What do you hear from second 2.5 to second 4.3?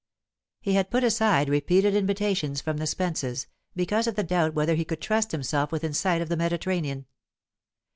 from the Spences, because of the